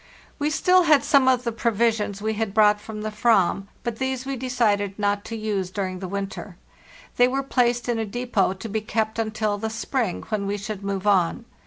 oht 0.01 0.25
5 0.29 0.35
We 0.39 0.49
still 0.49 0.81
had 0.85 1.03
some 1.03 1.27
of 1.27 1.43
the 1.43 1.51
provisions 1.51 2.23
we 2.23 2.33
had 2.33 2.55
brou 2.55 2.73
from 2.79 3.03
the 3.03 3.11
/ram, 3.11 3.67
but 3.83 3.97
these 3.99 4.25
we 4.25 4.35
decided 4.35 4.97
not 4.97 5.23
to 5.25 5.37
use 5.37 5.69
during 5.69 5.99
the 5.99 6.07
winter. 6.07 6.57
They 7.17 7.27
were 7.27 7.43
placed 7.43 7.87
in 7.87 7.99
a 7.99 8.03
depot 8.07 8.53
to 8.53 8.67
be 8.67 8.81
kept 8.81 9.19
until 9.19 9.59
the 9.59 9.69
spring, 9.69 10.23
when 10.29 10.47
we 10.47 10.57
should 10.57 10.83
move 10.83 11.05
on. 11.05 11.45